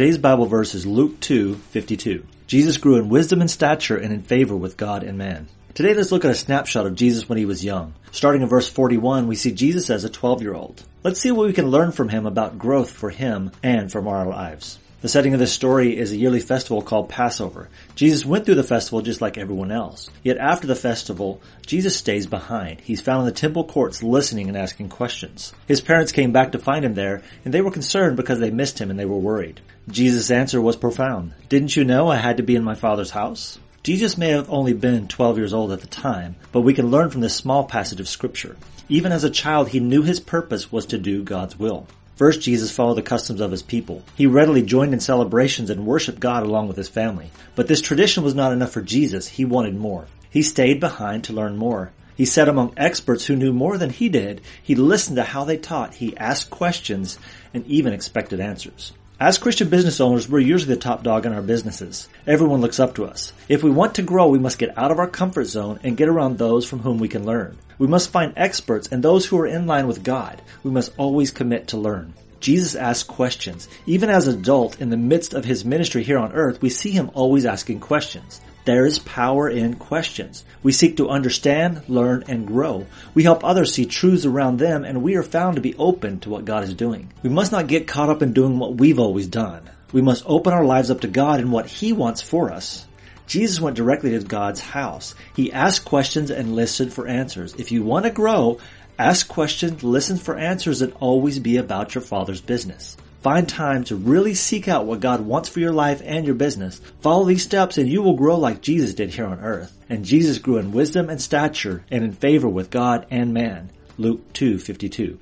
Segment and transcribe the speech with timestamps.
[0.00, 2.22] Today's Bible verse is Luke 2:52.
[2.46, 5.48] Jesus grew in wisdom and stature and in favor with God and man.
[5.74, 7.92] Today let's look at a snapshot of Jesus when he was young.
[8.10, 10.84] Starting in verse 41, we see Jesus as a 12-year-old.
[11.04, 14.26] Let's see what we can learn from him about growth for him and from our
[14.26, 14.78] lives.
[15.02, 17.70] The setting of this story is a yearly festival called Passover.
[17.94, 20.10] Jesus went through the festival just like everyone else.
[20.22, 22.82] Yet after the festival, Jesus stays behind.
[22.82, 25.54] He's found in the temple courts listening and asking questions.
[25.66, 28.78] His parents came back to find him there, and they were concerned because they missed
[28.78, 29.62] him and they were worried.
[29.88, 31.32] Jesus' answer was profound.
[31.48, 33.58] Didn't you know I had to be in my father's house?
[33.82, 37.08] Jesus may have only been 12 years old at the time, but we can learn
[37.08, 38.58] from this small passage of scripture.
[38.90, 41.86] Even as a child, he knew his purpose was to do God's will.
[42.20, 44.02] First, Jesus followed the customs of his people.
[44.14, 47.30] He readily joined in celebrations and worshiped God along with his family.
[47.54, 49.26] But this tradition was not enough for Jesus.
[49.26, 50.04] He wanted more.
[50.28, 51.92] He stayed behind to learn more.
[52.14, 54.42] He sat among experts who knew more than he did.
[54.62, 55.94] He listened to how they taught.
[55.94, 57.18] He asked questions
[57.54, 58.92] and even expected answers.
[59.22, 62.08] As Christian business owners, we're usually the top dog in our businesses.
[62.26, 63.34] Everyone looks up to us.
[63.50, 66.08] If we want to grow, we must get out of our comfort zone and get
[66.08, 67.58] around those from whom we can learn.
[67.76, 70.40] We must find experts and those who are in line with God.
[70.62, 72.14] We must always commit to learn.
[72.40, 73.68] Jesus asked questions.
[73.84, 77.10] Even as adult in the midst of his ministry here on earth, we see him
[77.12, 78.40] always asking questions.
[78.66, 80.44] There is power in questions.
[80.62, 82.86] We seek to understand, learn, and grow.
[83.14, 86.30] We help others see truths around them, and we are found to be open to
[86.30, 87.10] what God is doing.
[87.22, 89.70] We must not get caught up in doing what we've always done.
[89.92, 92.86] We must open our lives up to God and what He wants for us.
[93.26, 95.14] Jesus went directly to God's house.
[95.34, 97.54] He asked questions and listened for answers.
[97.54, 98.58] If you want to grow,
[98.98, 102.96] ask questions, listen for answers, and always be about your Father's business.
[103.20, 106.80] Find time to really seek out what God wants for your life and your business.
[107.00, 109.76] Follow these steps and you will grow like Jesus did here on earth.
[109.90, 113.72] And Jesus grew in wisdom and stature and in favor with God and man.
[113.98, 115.18] Luke 2:52.